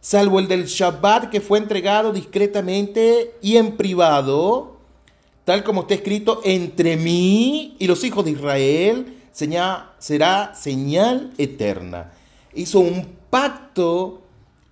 salvo 0.00 0.38
el 0.38 0.48
del 0.48 0.64
Shabbat 0.64 1.28
que 1.28 1.42
fue 1.42 1.58
entregado 1.58 2.10
discretamente 2.10 3.34
y 3.42 3.58
en 3.58 3.76
privado, 3.76 4.75
tal 5.46 5.62
como 5.62 5.82
está 5.82 5.94
escrito 5.94 6.40
entre 6.42 6.96
mí 6.96 7.76
y 7.78 7.86
los 7.86 8.02
hijos 8.02 8.24
de 8.24 8.32
Israel, 8.32 9.16
será 9.30 10.52
señal 10.56 11.32
eterna. 11.38 12.10
Hizo 12.52 12.80
un 12.80 13.06
pacto 13.30 14.22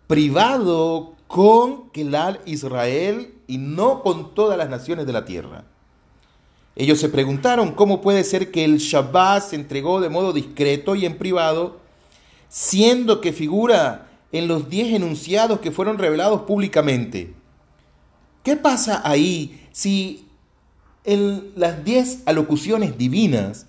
privado 0.09 1.14
con 1.28 1.90
Kelal 1.90 2.40
Israel 2.45 3.35
y 3.47 3.59
no 3.59 4.02
con 4.02 4.35
todas 4.35 4.59
las 4.59 4.69
naciones 4.69 5.07
de 5.07 5.12
la 5.12 5.25
tierra. 5.25 5.64
Ellos 6.75 6.99
se 6.99 7.09
preguntaron 7.09 7.71
cómo 7.71 8.00
puede 8.00 8.25
ser 8.25 8.50
que 8.50 8.64
el 8.64 8.78
Shabbat 8.78 9.45
se 9.45 9.54
entregó 9.54 10.00
de 10.00 10.09
modo 10.09 10.33
discreto 10.33 10.97
y 10.97 11.07
en 11.07 11.19
privado, 11.19 11.78
siendo 12.49 13.21
que 13.21 13.33
figura 13.33 14.09
en 14.33 14.49
los 14.49 14.69
diez 14.69 14.93
enunciados 14.93 15.61
que 15.61 15.71
fueron 15.71 15.99
revelados 15.99 16.40
públicamente. 16.43 17.33
¿Qué 18.43 18.57
pasa 18.57 19.02
ahí 19.04 19.69
si 19.71 20.24
en 21.04 21.52
las 21.56 21.84
diez 21.84 22.20
alocuciones 22.26 22.96
divinas 22.99 23.66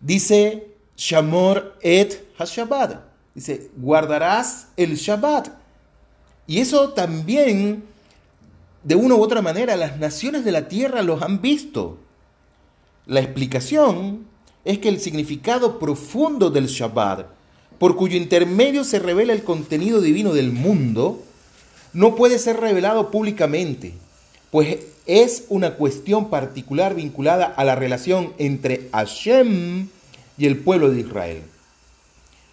dice 0.00 0.68
Shamor 0.96 1.76
et 1.82 2.26
HaShabbat? 2.38 3.00
Dice, 3.34 3.70
guardarás 3.76 4.68
el 4.76 4.96
Shabbat. 4.96 5.48
Y 6.46 6.60
eso 6.60 6.90
también, 6.90 7.84
de 8.82 8.94
una 8.94 9.14
u 9.14 9.22
otra 9.22 9.42
manera, 9.42 9.76
las 9.76 9.98
naciones 9.98 10.44
de 10.44 10.52
la 10.52 10.68
tierra 10.68 11.02
los 11.02 11.22
han 11.22 11.42
visto. 11.42 11.98
La 13.06 13.20
explicación 13.20 14.26
es 14.64 14.78
que 14.78 14.88
el 14.88 15.00
significado 15.00 15.78
profundo 15.78 16.50
del 16.50 16.66
Shabbat, 16.66 17.26
por 17.78 17.96
cuyo 17.96 18.16
intermedio 18.16 18.84
se 18.84 18.98
revela 18.98 19.32
el 19.32 19.44
contenido 19.44 20.00
divino 20.00 20.32
del 20.32 20.50
mundo, 20.52 21.22
no 21.92 22.14
puede 22.14 22.38
ser 22.38 22.58
revelado 22.58 23.10
públicamente, 23.10 23.94
pues 24.50 24.78
es 25.06 25.44
una 25.48 25.74
cuestión 25.74 26.30
particular 26.30 26.94
vinculada 26.94 27.46
a 27.46 27.64
la 27.64 27.74
relación 27.74 28.32
entre 28.38 28.88
Hashem 28.92 29.88
y 30.38 30.46
el 30.46 30.58
pueblo 30.58 30.90
de 30.90 31.00
Israel. 31.00 31.42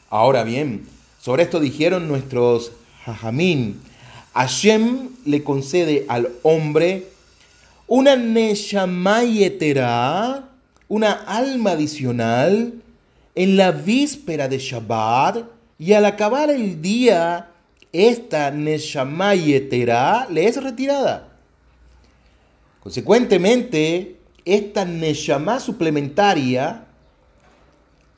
Ahora 0.09 0.43
bien, 0.43 0.87
sobre 1.19 1.43
esto 1.43 1.59
dijeron 1.59 2.07
nuestros 2.07 2.71
Jajamín. 3.05 3.79
Hashem 4.33 5.09
le 5.25 5.43
concede 5.43 6.05
al 6.07 6.29
hombre 6.43 7.09
una 7.87 8.15
Neshamayetera, 8.15 10.47
una 10.87 11.11
alma 11.11 11.71
adicional, 11.71 12.75
en 13.35 13.57
la 13.57 13.71
víspera 13.71 14.47
de 14.47 14.59
Shabbat, 14.59 15.43
y 15.79 15.93
al 15.93 16.05
acabar 16.05 16.51
el 16.51 16.79
día, 16.81 17.49
esta 17.91 18.51
Neshamayetera 18.51 20.27
le 20.29 20.47
es 20.47 20.63
retirada. 20.63 21.32
Consecuentemente, 22.83 24.17
esta 24.43 24.83
Neshama 24.83 25.61
suplementaria, 25.61 26.85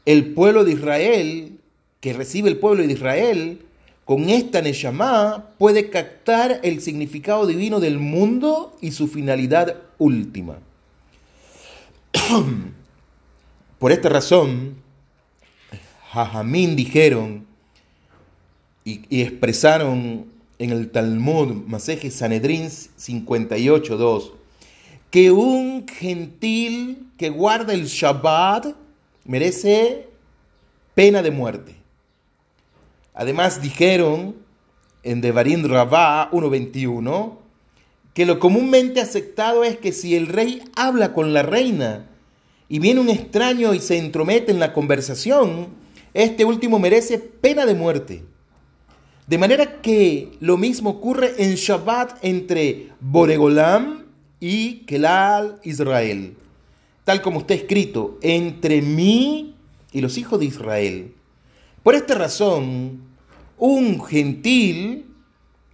el 0.07 0.33
pueblo 0.33 0.63
de 0.63 0.71
Israel, 0.71 1.59
que 1.99 2.13
recibe 2.13 2.49
el 2.49 2.57
pueblo 2.57 2.81
de 2.81 2.91
Israel, 2.91 3.61
con 4.05 4.27
esta 4.31 4.63
Neshama 4.63 5.51
puede 5.59 5.91
captar 5.91 6.61
el 6.63 6.81
significado 6.81 7.45
divino 7.45 7.79
del 7.79 7.99
mundo 7.99 8.75
y 8.81 8.89
su 8.89 9.07
finalidad 9.07 9.83
última. 9.99 10.57
Por 13.77 13.91
esta 13.91 14.09
razón, 14.09 14.77
Jajamín 16.09 16.75
dijeron 16.75 17.45
y, 18.83 19.21
expresaron 19.21 20.25
en 20.57 20.71
el 20.71 20.89
Talmud 20.89 21.51
Maseje 21.67 22.09
Sanedrín 22.09 22.63
58.2 22.63 24.34
que 25.15 25.31
un 25.31 25.87
gentil 25.87 27.07
que 27.17 27.29
guarda 27.29 27.73
el 27.73 27.85
Shabbat 27.85 28.75
merece 29.23 30.09
pena 30.93 31.21
de 31.21 31.31
muerte. 31.31 31.77
Además 33.13 33.61
dijeron 33.61 34.35
en 35.03 35.21
Devarim 35.21 35.63
Rabá 35.67 36.29
1.21 36.31 37.37
que 38.13 38.25
lo 38.25 38.39
comúnmente 38.39 38.99
aceptado 38.99 39.63
es 39.63 39.77
que 39.77 39.93
si 39.93 40.17
el 40.17 40.27
rey 40.27 40.61
habla 40.75 41.13
con 41.13 41.33
la 41.33 41.43
reina 41.43 42.09
y 42.67 42.79
viene 42.79 42.99
un 42.99 43.07
extraño 43.07 43.73
y 43.73 43.79
se 43.79 43.97
entromete 43.97 44.51
en 44.51 44.59
la 44.59 44.73
conversación, 44.73 45.69
este 46.13 46.43
último 46.43 46.77
merece 46.77 47.19
pena 47.19 47.65
de 47.65 47.73
muerte. 47.73 48.25
De 49.27 49.37
manera 49.37 49.79
que 49.81 50.33
lo 50.41 50.57
mismo 50.57 50.89
ocurre 50.89 51.35
en 51.37 51.55
Shabbat 51.55 52.17
entre 52.21 52.89
Boregolam 52.99 54.04
y 54.39 54.85
Kelal 54.85 55.59
Israel, 55.63 56.35
tal 57.03 57.21
como 57.21 57.39
está 57.39 57.53
escrito, 57.53 58.17
entre 58.21 58.81
mí 58.81 59.55
y 59.91 60.01
los 60.01 60.17
hijos 60.17 60.39
de 60.39 60.45
Israel. 60.45 61.13
Por 61.83 61.95
esta 61.95 62.15
razón, 62.15 63.01
un 63.57 64.03
gentil, 64.03 65.05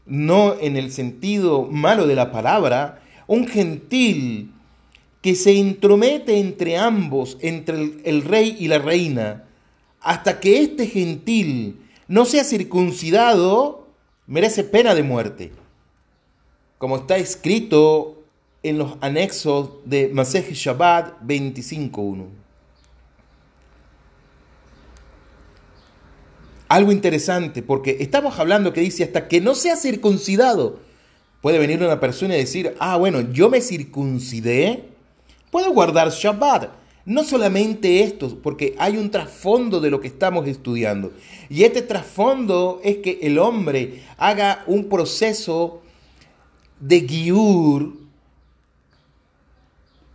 no 0.06 0.56
en 0.60 0.76
el 0.76 0.92
sentido 0.92 1.64
malo 1.64 2.06
de 2.06 2.16
la 2.16 2.32
palabra, 2.32 3.02
un 3.28 3.48
gentil 3.48 4.52
que 5.22 5.36
se 5.36 5.54
intromete 5.54 6.40
entre 6.40 6.78
ambos, 6.78 7.38
entre 7.42 8.02
el, 8.04 8.24
rey 8.24 8.58
y 8.60 8.68
la 8.68 8.80
reina, 8.80 9.46
hasta 10.02 10.40
que 10.40 10.62
este 10.62 10.88
gentil 10.88 11.78
no 12.08 12.26
sea 12.26 12.44
circuncidado, 12.44 13.88
merece 14.26 14.64
pena 14.64 14.96
de 14.96 15.04
muerte. 15.04 15.52
Como 16.78 16.98
está 16.98 17.18
escrito 17.18 18.21
en 18.64 18.78
los 18.78 18.98
anexos 19.02 19.70
de 19.86 20.10
Masej 20.14 20.54
Shabbat 20.54 21.22
25.1. 21.22 22.42
algo 26.72 26.94
interesante, 26.94 27.62
porque 27.62 27.98
estamos 28.00 28.40
hablando 28.40 28.72
que 28.72 28.80
dice 28.80 29.04
hasta 29.04 29.28
que 29.28 29.42
no 29.42 29.56
sea 29.56 29.76
circuncidado. 29.76 30.80
Puede 31.42 31.60
venir 31.60 31.84
una 31.84 32.00
persona 32.00 32.34
y 32.34 32.40
decir, 32.40 32.78
ah, 32.80 32.96
bueno, 32.96 33.20
yo 33.34 33.50
me 33.50 33.60
circuncidé, 33.60 34.86
puedo 35.52 35.74
guardar 35.74 36.12
Shabbat. 36.12 36.70
No 37.04 37.26
solamente 37.26 38.04
esto, 38.04 38.38
porque 38.42 38.74
hay 38.78 38.96
un 38.96 39.12
trasfondo 39.12 39.82
de 39.82 39.90
lo 39.90 40.00
que 40.00 40.08
estamos 40.08 40.48
estudiando. 40.48 41.12
Y 41.50 41.66
este 41.66 41.82
trasfondo 41.82 42.80
es 42.86 42.98
que 42.98 43.20
el 43.22 43.38
hombre 43.38 44.04
haga 44.18 44.64
un 44.66 44.86
proceso 44.86 45.82
de 46.80 47.02
guiur 47.02 48.01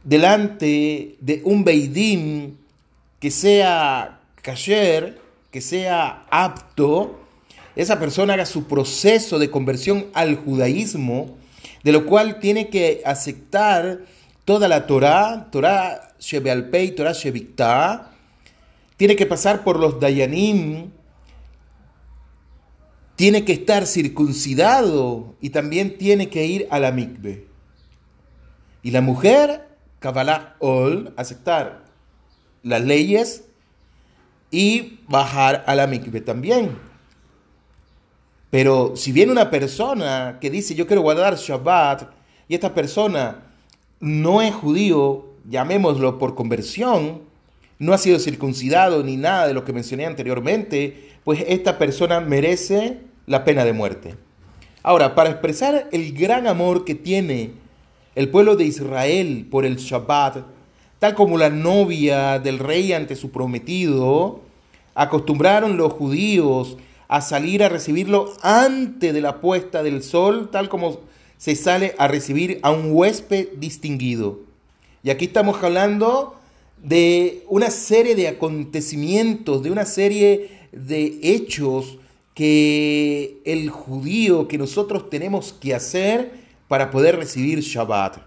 delante 0.06 1.16
de 1.20 1.42
un 1.44 1.64
beidim 1.64 2.54
que 3.18 3.32
sea 3.32 4.20
kasher, 4.40 5.20
que 5.50 5.60
sea 5.60 6.26
apto, 6.30 7.18
esa 7.74 7.98
persona 7.98 8.34
haga 8.34 8.46
su 8.46 8.68
proceso 8.68 9.40
de 9.40 9.50
conversión 9.50 10.06
al 10.14 10.36
judaísmo, 10.36 11.36
de 11.82 11.90
lo 11.90 12.06
cual 12.06 12.38
tiene 12.38 12.68
que 12.68 13.02
aceptar 13.04 14.02
toda 14.44 14.68
la 14.68 14.86
Torah, 14.86 15.48
Torah 15.50 16.14
Shebealpei, 16.20 16.92
Torah 16.92 17.12
Sheviktah, 17.12 18.12
tiene 18.96 19.16
que 19.16 19.26
pasar 19.26 19.64
por 19.64 19.80
los 19.80 19.98
Dayanim, 19.98 20.92
tiene 23.16 23.44
que 23.44 23.54
estar 23.54 23.88
circuncidado 23.88 25.34
y 25.40 25.50
también 25.50 25.98
tiene 25.98 26.28
que 26.28 26.46
ir 26.46 26.68
a 26.70 26.78
la 26.78 26.92
mikve. 26.92 27.46
Y 28.84 28.92
la 28.92 29.00
mujer, 29.00 29.65
Kabbalah 30.06 30.54
Ol, 30.60 31.12
aceptar 31.16 31.82
las 32.62 32.80
leyes 32.80 33.42
y 34.52 35.00
bajar 35.08 35.64
a 35.66 35.74
la 35.74 35.88
mikve 35.88 36.20
también. 36.20 36.78
Pero 38.48 38.94
si 38.94 39.10
viene 39.10 39.32
una 39.32 39.50
persona 39.50 40.38
que 40.40 40.48
dice 40.48 40.76
yo 40.76 40.86
quiero 40.86 41.02
guardar 41.02 41.34
Shabbat 41.34 42.04
y 42.46 42.54
esta 42.54 42.72
persona 42.72 43.42
no 43.98 44.42
es 44.42 44.54
judío, 44.54 45.24
llamémoslo 45.50 46.20
por 46.20 46.36
conversión, 46.36 47.22
no 47.80 47.92
ha 47.92 47.98
sido 47.98 48.20
circuncidado 48.20 49.02
ni 49.02 49.16
nada 49.16 49.48
de 49.48 49.54
lo 49.54 49.64
que 49.64 49.72
mencioné 49.72 50.06
anteriormente, 50.06 51.16
pues 51.24 51.44
esta 51.48 51.78
persona 51.78 52.20
merece 52.20 53.00
la 53.26 53.42
pena 53.42 53.64
de 53.64 53.72
muerte. 53.72 54.14
Ahora, 54.84 55.16
para 55.16 55.30
expresar 55.30 55.88
el 55.90 56.12
gran 56.12 56.46
amor 56.46 56.84
que 56.84 56.94
tiene 56.94 57.65
el 58.16 58.30
pueblo 58.30 58.56
de 58.56 58.64
Israel 58.64 59.46
por 59.48 59.66
el 59.66 59.76
Shabbat, 59.76 60.38
tal 60.98 61.14
como 61.14 61.36
la 61.36 61.50
novia 61.50 62.38
del 62.38 62.58
rey 62.58 62.94
ante 62.94 63.14
su 63.14 63.30
prometido, 63.30 64.40
acostumbraron 64.94 65.76
los 65.76 65.92
judíos 65.92 66.78
a 67.08 67.20
salir 67.20 67.62
a 67.62 67.68
recibirlo 67.68 68.32
antes 68.40 69.12
de 69.12 69.20
la 69.20 69.42
puesta 69.42 69.82
del 69.82 70.02
sol, 70.02 70.48
tal 70.50 70.70
como 70.70 71.00
se 71.36 71.54
sale 71.54 71.94
a 71.98 72.08
recibir 72.08 72.58
a 72.62 72.70
un 72.70 72.90
huésped 72.92 73.48
distinguido. 73.58 74.40
Y 75.02 75.10
aquí 75.10 75.26
estamos 75.26 75.62
hablando 75.62 76.36
de 76.82 77.44
una 77.48 77.70
serie 77.70 78.14
de 78.14 78.28
acontecimientos, 78.28 79.62
de 79.62 79.70
una 79.70 79.84
serie 79.84 80.50
de 80.72 81.18
hechos 81.22 81.98
que 82.32 83.40
el 83.44 83.68
judío, 83.68 84.48
que 84.48 84.56
nosotros 84.56 85.10
tenemos 85.10 85.52
que 85.52 85.74
hacer 85.74 86.45
para 86.68 86.90
poder 86.90 87.16
recibir 87.16 87.60
Shabbat. 87.60 88.18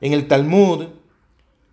En 0.00 0.12
el 0.12 0.26
Talmud 0.28 0.86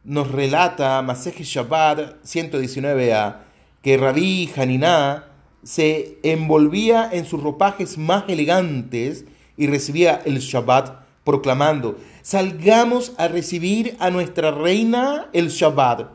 nos 0.03 0.31
relata 0.31 1.01
Masej 1.01 1.43
Shabbat 1.43 2.23
119a 2.23 3.37
que 3.81 3.97
Rabí 3.97 4.49
Haniná 4.55 5.25
se 5.63 6.17
envolvía 6.23 7.09
en 7.11 7.25
sus 7.25 7.41
ropajes 7.41 7.97
más 7.97 8.25
elegantes 8.27 9.25
y 9.57 9.67
recibía 9.67 10.21
el 10.25 10.39
Shabbat 10.39 11.05
proclamando, 11.23 11.97
salgamos 12.21 13.13
a 13.17 13.27
recibir 13.27 13.97
a 13.99 14.09
nuestra 14.09 14.51
reina 14.51 15.27
el 15.33 15.49
Shabbat. 15.49 16.09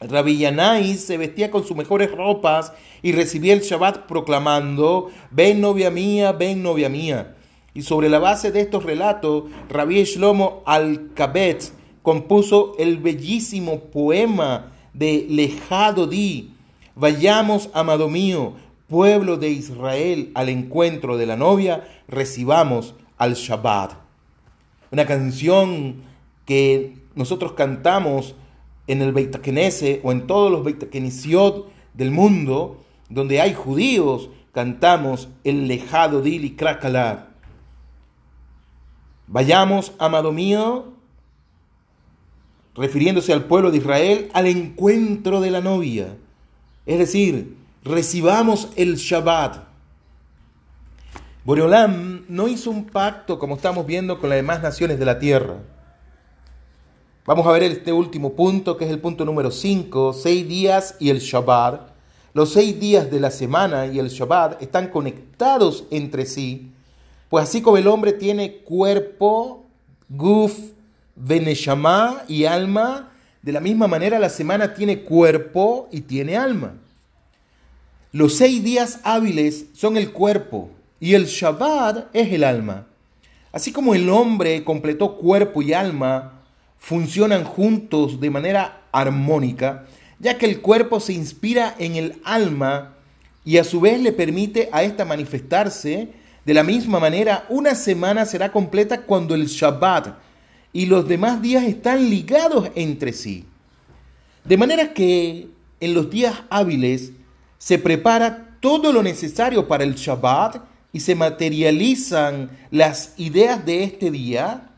Rabbi 0.00 0.36
Yanai 0.36 0.96
se 0.96 1.16
vestía 1.16 1.50
con 1.50 1.64
sus 1.64 1.76
mejores 1.76 2.10
ropas 2.10 2.72
y 3.00 3.12
recibía 3.12 3.54
el 3.54 3.60
Shabbat 3.60 4.06
proclamando, 4.06 5.10
ven 5.30 5.60
novia 5.60 5.90
mía, 5.90 6.32
ven 6.32 6.62
novia 6.62 6.88
mía. 6.90 7.36
Y 7.74 7.82
sobre 7.82 8.08
la 8.08 8.20
base 8.20 8.52
de 8.52 8.60
estos 8.60 8.84
relatos, 8.84 9.44
Rabbi 9.68 10.04
Shlomo 10.04 10.62
Al-Kabetz 10.64 11.72
compuso 12.02 12.74
el 12.78 12.98
bellísimo 12.98 13.80
poema 13.80 14.72
de 14.92 15.26
Lejado 15.28 16.06
Di, 16.06 16.50
Vayamos, 16.96 17.70
amado 17.74 18.08
mío, 18.08 18.52
pueblo 18.88 19.36
de 19.36 19.50
Israel, 19.50 20.30
al 20.34 20.48
encuentro 20.48 21.16
de 21.16 21.26
la 21.26 21.36
novia, 21.36 21.88
recibamos 22.06 22.94
al 23.18 23.34
Shabbat. 23.34 23.94
Una 24.92 25.04
canción 25.04 26.02
que 26.44 26.94
nosotros 27.16 27.54
cantamos 27.54 28.36
en 28.86 29.02
el 29.02 29.12
Beit 29.12 29.34
o 30.04 30.12
en 30.12 30.26
todos 30.28 30.52
los 30.52 30.62
Beit 30.62 30.84
del 31.94 32.10
mundo, 32.12 32.84
donde 33.08 33.40
hay 33.40 33.54
judíos, 33.54 34.30
cantamos 34.52 35.28
el 35.42 35.66
lejado 35.66 36.22
Dili 36.22 36.50
Krakala. 36.50 37.33
Vayamos, 39.26 39.92
amado 39.98 40.32
mío, 40.32 40.92
refiriéndose 42.74 43.32
al 43.32 43.44
pueblo 43.44 43.70
de 43.70 43.78
Israel, 43.78 44.30
al 44.34 44.46
encuentro 44.46 45.40
de 45.40 45.50
la 45.50 45.60
novia. 45.60 46.16
Es 46.86 46.98
decir, 46.98 47.56
recibamos 47.82 48.68
el 48.76 48.96
Shabbat. 48.96 49.64
Boreolam 51.44 52.24
no 52.28 52.48
hizo 52.48 52.70
un 52.70 52.86
pacto 52.86 53.38
como 53.38 53.56
estamos 53.56 53.86
viendo 53.86 54.18
con 54.18 54.30
las 54.30 54.36
demás 54.36 54.62
naciones 54.62 54.98
de 54.98 55.04
la 55.04 55.18
tierra. 55.18 55.58
Vamos 57.26 57.46
a 57.46 57.52
ver 57.52 57.62
este 57.62 57.92
último 57.92 58.34
punto, 58.34 58.76
que 58.76 58.84
es 58.84 58.90
el 58.90 58.98
punto 58.98 59.24
número 59.24 59.50
5, 59.50 60.12
seis 60.12 60.46
días 60.46 60.96
y 61.00 61.08
el 61.08 61.20
Shabbat. 61.20 61.92
Los 62.34 62.52
seis 62.52 62.78
días 62.78 63.10
de 63.10 63.20
la 63.20 63.30
semana 63.30 63.86
y 63.86 63.98
el 63.98 64.08
Shabbat 64.08 64.60
están 64.60 64.88
conectados 64.88 65.84
entre 65.90 66.26
sí, 66.26 66.72
pues 67.34 67.48
así 67.48 67.62
como 67.62 67.78
el 67.78 67.88
hombre 67.88 68.12
tiene 68.12 68.58
cuerpo, 68.58 69.64
guf, 70.08 70.56
beneshama 71.16 72.22
y 72.28 72.44
alma, 72.44 73.10
de 73.42 73.50
la 73.50 73.58
misma 73.58 73.88
manera 73.88 74.20
la 74.20 74.28
semana 74.28 74.74
tiene 74.74 75.00
cuerpo 75.00 75.88
y 75.90 76.02
tiene 76.02 76.36
alma. 76.36 76.74
Los 78.12 78.36
seis 78.36 78.62
días 78.62 79.00
hábiles 79.02 79.64
son 79.72 79.96
el 79.96 80.12
cuerpo 80.12 80.70
y 81.00 81.14
el 81.14 81.26
Shabbat 81.26 82.06
es 82.12 82.32
el 82.32 82.44
alma. 82.44 82.86
Así 83.50 83.72
como 83.72 83.96
el 83.96 84.08
hombre 84.10 84.62
completó 84.62 85.16
cuerpo 85.16 85.60
y 85.60 85.72
alma, 85.72 86.40
funcionan 86.78 87.42
juntos 87.42 88.20
de 88.20 88.30
manera 88.30 88.82
armónica, 88.92 89.86
ya 90.20 90.38
que 90.38 90.46
el 90.46 90.60
cuerpo 90.60 91.00
se 91.00 91.14
inspira 91.14 91.74
en 91.80 91.96
el 91.96 92.22
alma 92.22 92.94
y 93.44 93.58
a 93.58 93.64
su 93.64 93.80
vez 93.80 94.00
le 94.00 94.12
permite 94.12 94.68
a 94.70 94.84
ésta 94.84 95.04
manifestarse. 95.04 96.22
De 96.44 96.54
la 96.54 96.62
misma 96.62 97.00
manera, 97.00 97.46
una 97.48 97.74
semana 97.74 98.26
será 98.26 98.52
completa 98.52 99.02
cuando 99.02 99.34
el 99.34 99.46
Shabbat 99.46 100.08
y 100.72 100.86
los 100.86 101.08
demás 101.08 101.40
días 101.40 101.64
están 101.64 102.10
ligados 102.10 102.70
entre 102.74 103.12
sí. 103.12 103.46
De 104.44 104.56
manera 104.56 104.92
que 104.92 105.48
en 105.80 105.94
los 105.94 106.10
días 106.10 106.34
hábiles 106.50 107.12
se 107.58 107.78
prepara 107.78 108.58
todo 108.60 108.92
lo 108.92 109.02
necesario 109.02 109.66
para 109.66 109.84
el 109.84 109.94
Shabbat 109.94 110.56
y 110.92 111.00
se 111.00 111.14
materializan 111.14 112.50
las 112.70 113.14
ideas 113.16 113.64
de 113.64 113.84
este 113.84 114.10
día 114.10 114.70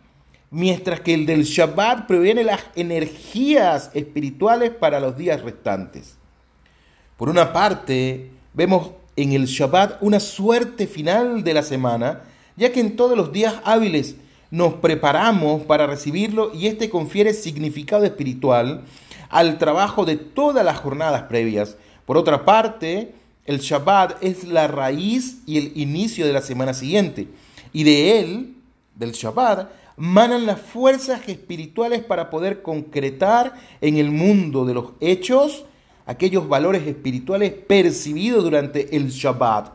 mientras 0.51 1.01
que 1.01 1.15
el 1.15 1.27
del 1.27 1.43
Shabbat 1.43 2.07
previene 2.07 2.45
las 2.45 2.61
energías 2.77 3.91
espirituales 3.93 4.71
para 4.71 5.01
los 5.01 5.17
días 5.17 5.43
restantes. 5.43 6.17
Por 7.17 7.29
una 7.29 7.53
parte, 7.53 8.31
vemos 8.55 8.91
en 9.17 9.33
el 9.33 9.47
Shabbat 9.47 9.99
una 10.03 10.21
suerte 10.21 10.87
final 10.87 11.43
de 11.43 11.55
la 11.55 11.63
semana, 11.63 12.23
ya 12.57 12.73
que 12.73 12.81
en 12.81 12.97
todos 12.97 13.17
los 13.17 13.33
días 13.33 13.57
hábiles 13.65 14.17
nos 14.51 14.75
preparamos 14.75 15.63
para 15.63 15.87
recibirlo 15.87 16.53
y 16.55 16.67
este 16.67 16.89
confiere 16.89 17.33
significado 17.35 18.05
espiritual 18.05 18.85
al 19.29 19.59
trabajo 19.59 20.05
de 20.05 20.17
todas 20.17 20.65
las 20.65 20.79
jornadas 20.79 21.23
previas. 21.23 21.77
Por 22.05 22.17
otra 22.17 22.45
parte, 22.45 23.15
el 23.45 23.59
Shabbat 23.59 24.23
es 24.23 24.45
la 24.45 24.69
raíz 24.69 25.39
y 25.47 25.59
el 25.59 25.73
inicio 25.75 26.27
de 26.27 26.33
la 26.33 26.43
semana 26.43 26.75
siguiente, 26.75 27.29
y 27.73 27.85
de 27.85 28.21
él, 28.21 28.55
del 28.95 29.13
Shabbat, 29.13 29.71
manan 29.97 30.47
las 30.47 30.61
fuerzas 30.61 31.29
espirituales 31.29 32.05
para 32.05 32.31
poder 32.31 32.63
concretar 32.63 33.55
en 33.81 33.97
el 33.97 34.11
mundo 34.11 34.65
de 34.65 34.75
los 34.75 34.93
hechos 35.01 35.65
aquellos 36.07 36.49
valores 36.49 36.87
espirituales 36.87 37.53
percibidos 37.53 38.45
durante 38.45 38.97
el 38.97 39.11
Shabbat. 39.11 39.73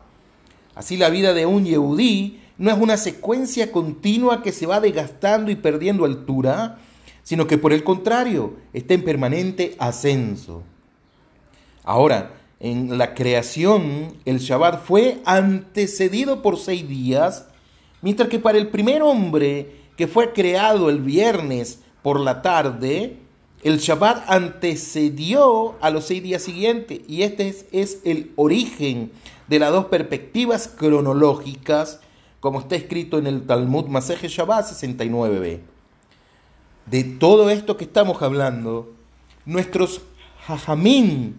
Así 0.74 0.98
la 0.98 1.10
vida 1.10 1.34
de 1.34 1.46
un 1.46 1.66
Yehudí 1.66 2.40
no 2.58 2.72
es 2.72 2.78
una 2.78 2.98
secuencia 2.98 3.72
continua 3.72 4.42
que 4.42 4.52
se 4.52 4.66
va 4.66 4.80
desgastando 4.80 5.52
y 5.52 5.56
perdiendo 5.56 6.06
altura, 6.06 6.80
sino 7.24 7.48
que 7.48 7.58
por 7.58 7.74
el 7.74 7.84
contrario 7.84 8.56
está 8.74 8.94
en 8.94 9.04
permanente 9.04 9.76
ascenso. 9.78 10.64
Ahora, 11.84 12.34
en 12.60 12.98
la 12.98 13.14
creación, 13.14 14.14
el 14.24 14.38
Shabbat 14.38 14.84
fue 14.86 15.22
antecedido 15.26 16.42
por 16.42 16.58
seis 16.58 16.88
días, 16.88 17.48
mientras 18.02 18.30
que 18.30 18.40
para 18.40 18.58
el 18.58 18.68
primer 18.68 19.02
hombre 19.02 19.82
que 19.98 20.08
fue 20.08 20.32
creado 20.32 20.90
el 20.90 21.00
viernes 21.00 21.80
por 22.04 22.20
la 22.20 22.42
tarde, 22.42 23.18
el 23.64 23.78
Shabbat 23.78 24.24
antecedió 24.28 25.76
a 25.82 25.92
los 25.92 26.06
seis 26.06 26.24
días 26.24 26.42
siguientes 26.42 27.02
y 27.08 27.22
este 27.22 27.56
es, 27.72 28.00
el 28.04 28.32
origen 28.36 29.12
de 29.48 29.60
las 29.60 29.72
dos 29.72 29.86
perspectivas 29.86 30.68
cronológicas, 30.68 32.00
como 32.40 32.60
está 32.60 32.76
escrito 32.76 33.20
en 33.20 33.28
el 33.28 33.46
Talmud 33.46 33.86
Maseje 33.86 34.30
Shabbat 34.30 34.66
69b. 34.66 35.60
De 36.88 37.04
todo 37.04 37.50
esto 37.52 37.78
que 37.78 37.84
estamos 37.84 38.22
hablando, 38.24 38.94
nuestros 39.46 40.02
hajamim 40.48 41.36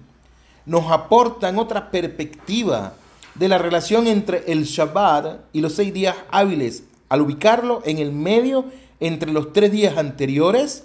nos 0.65 0.93
aportan 0.93 1.59
otra 1.59 1.91
perspectiva 1.91 2.95
de 3.35 3.49
la 3.49 3.59
relación 3.59 4.07
entre 4.07 4.53
el 4.53 4.65
Shabbat 4.65 5.41
y 5.53 5.61
los 5.61 5.73
seis 5.73 5.93
días 5.93 6.15
hábiles 6.31 6.85
al 7.09 7.23
ubicarlo 7.23 7.83
en 7.85 7.99
el 7.99 8.13
medio 8.13 8.67
entre 9.01 9.33
los 9.33 9.53
tres 9.53 9.73
días 9.73 9.97
anteriores 9.97 10.85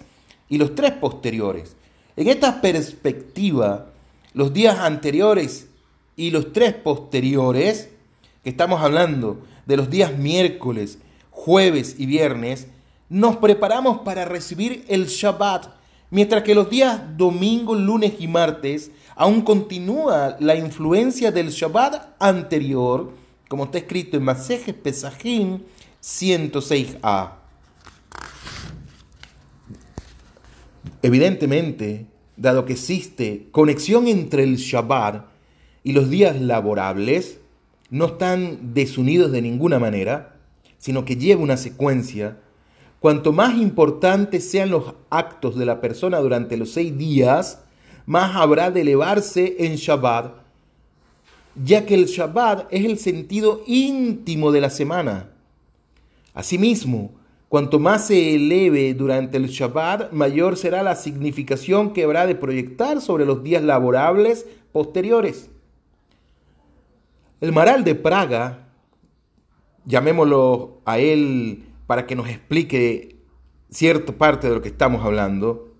y 0.49 0.57
los 0.57 0.75
tres 0.75 0.91
posteriores. 0.93 1.75
En 2.15 2.27
esta 2.27 2.61
perspectiva, 2.61 3.87
los 4.33 4.53
días 4.53 4.79
anteriores 4.79 5.67
y 6.15 6.31
los 6.31 6.53
tres 6.53 6.73
posteriores, 6.73 7.89
que 8.43 8.49
estamos 8.49 8.81
hablando 8.81 9.39
de 9.65 9.77
los 9.77 9.89
días 9.89 10.17
miércoles, 10.17 10.99
jueves 11.31 11.95
y 11.97 12.05
viernes, 12.05 12.67
nos 13.09 13.37
preparamos 13.37 13.99
para 13.99 14.25
recibir 14.25 14.83
el 14.87 15.07
Shabbat, 15.07 15.67
mientras 16.09 16.43
que 16.43 16.55
los 16.55 16.69
días 16.69 17.01
domingo, 17.17 17.75
lunes 17.75 18.13
y 18.19 18.27
martes 18.27 18.91
aún 19.15 19.41
continúa 19.41 20.37
la 20.39 20.55
influencia 20.55 21.31
del 21.31 21.49
Shabbat 21.49 22.15
anterior, 22.19 23.11
como 23.47 23.65
está 23.65 23.77
escrito 23.77 24.17
en 24.17 24.23
Masejes 24.23 24.75
Pesajim 24.75 25.61
106a. 26.01 27.36
Evidentemente, 31.01 32.07
dado 32.35 32.65
que 32.65 32.73
existe 32.73 33.47
conexión 33.51 34.07
entre 34.07 34.43
el 34.43 34.57
Shabbat 34.57 35.25
y 35.83 35.93
los 35.93 36.09
días 36.09 36.39
laborables, 36.41 37.39
no 37.89 38.05
están 38.05 38.73
desunidos 38.73 39.31
de 39.31 39.41
ninguna 39.41 39.79
manera, 39.79 40.35
sino 40.77 41.05
que 41.05 41.15
lleva 41.15 41.41
una 41.41 41.57
secuencia. 41.57 42.39
Cuanto 42.99 43.31
más 43.31 43.57
importantes 43.57 44.49
sean 44.49 44.69
los 44.69 44.95
actos 45.09 45.55
de 45.55 45.65
la 45.65 45.81
persona 45.81 46.19
durante 46.19 46.57
los 46.57 46.71
seis 46.71 46.97
días, 46.97 47.63
más 48.05 48.35
habrá 48.35 48.71
de 48.71 48.81
elevarse 48.81 49.55
en 49.59 49.75
Shabbat, 49.75 50.33
ya 51.63 51.85
que 51.85 51.95
el 51.95 52.05
Shabbat 52.05 52.67
es 52.71 52.85
el 52.85 52.97
sentido 52.97 53.63
íntimo 53.67 54.51
de 54.51 54.61
la 54.61 54.69
semana. 54.69 55.29
Asimismo, 56.33 57.11
cuanto 57.49 57.79
más 57.79 58.07
se 58.07 58.35
eleve 58.35 58.93
durante 58.93 59.37
el 59.37 59.47
Shabbat, 59.47 60.11
mayor 60.11 60.57
será 60.57 60.83
la 60.83 60.95
significación 60.95 61.93
que 61.93 62.03
habrá 62.03 62.25
de 62.25 62.35
proyectar 62.35 63.01
sobre 63.01 63.25
los 63.25 63.43
días 63.43 63.63
laborables 63.63 64.45
posteriores. 64.71 65.49
El 67.39 67.53
Maral 67.53 67.83
de 67.83 67.95
Praga, 67.95 68.69
llamémoslo 69.85 70.81
a 70.85 70.99
él 70.99 71.65
para 71.85 72.05
que 72.05 72.15
nos 72.15 72.27
explique 72.27 73.17
cierta 73.69 74.11
parte 74.11 74.47
de 74.47 74.55
lo 74.55 74.61
que 74.61 74.69
estamos 74.69 75.05
hablando, 75.05 75.73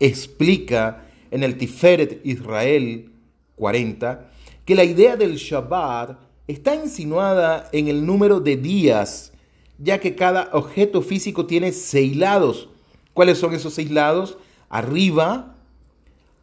explica 0.00 1.04
en 1.30 1.42
el 1.42 1.58
Tiferet 1.58 2.20
Israel 2.24 3.12
40 3.56 4.30
que 4.64 4.74
la 4.74 4.84
idea 4.84 5.16
del 5.16 5.36
Shabbat 5.36 6.18
está 6.46 6.74
insinuada 6.74 7.68
en 7.72 7.88
el 7.88 8.04
número 8.04 8.40
de 8.40 8.56
días, 8.56 9.32
ya 9.78 10.00
que 10.00 10.14
cada 10.14 10.50
objeto 10.52 11.02
físico 11.02 11.46
tiene 11.46 11.72
seis 11.72 12.16
lados. 12.16 12.68
¿Cuáles 13.14 13.38
son 13.38 13.54
esos 13.54 13.74
seis 13.74 13.90
lados? 13.90 14.36
Arriba, 14.68 15.56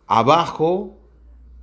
abajo 0.07 0.97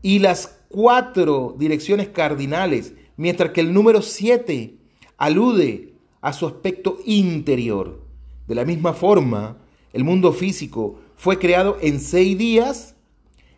y 0.03 0.19
las 0.19 0.59
cuatro 0.69 1.55
direcciones 1.59 2.09
cardinales, 2.09 2.95
mientras 3.17 3.51
que 3.53 3.61
el 3.61 3.73
número 3.73 4.03
7 4.03 4.77
alude 5.17 5.95
a 6.21 6.33
su 6.33 6.47
aspecto 6.47 6.99
interior. 7.05 8.03
De 8.47 8.55
la 8.55 8.65
misma 8.65 8.93
forma, 8.93 9.59
el 9.93 10.05
mundo 10.05 10.33
físico 10.33 10.99
fue 11.17 11.39
creado 11.39 11.79
en 11.81 12.01
seis 12.01 12.37
días 12.37 12.97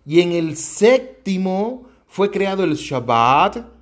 y 0.06 0.20
en 0.20 0.32
el 0.32 0.56
séptimo 0.56 1.86
fue 2.06 2.30
creado 2.30 2.64
el 2.64 2.74
Shabbat, 2.74 3.73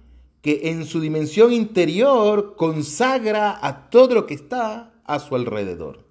que 0.43 0.61
en 0.65 0.85
su 0.85 1.01
dimensión 1.01 1.53
interior 1.53 2.57
consagra 2.57 3.59
a 3.63 3.89
todo 3.89 4.15
lo 4.15 4.27
que 4.27 4.35
está 4.35 4.93
a 5.05 5.19
su 5.21 5.37
alrededor. 5.37 6.05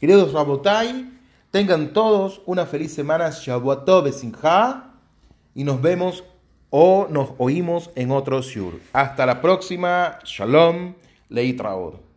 Queridos 0.00 0.32
Rabotai, 0.32 1.10
tengan 1.50 1.92
todos 1.92 2.42
una 2.46 2.66
feliz 2.66 2.92
semana 2.92 3.30
Shabbat 3.30 3.88
Sinha 4.12 4.92
y 5.54 5.64
nos 5.64 5.80
vemos 5.80 6.24
o 6.70 7.06
nos 7.10 7.30
oímos 7.38 7.90
en 7.94 8.10
otro 8.10 8.42
shur. 8.42 8.80
Hasta 8.92 9.24
la 9.24 9.40
próxima. 9.40 10.18
Shalom. 10.24 10.94
Leitraod. 11.28 12.07